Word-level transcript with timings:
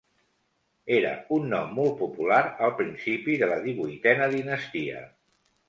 Era 0.95 1.11
un 1.37 1.45
nom 1.51 1.69
molt 1.81 1.93
popular 1.99 2.41
al 2.69 2.75
principi 2.81 3.39
de 3.45 3.53
la 3.55 3.61
divuitena 3.69 4.33
dinastia. 4.35 5.07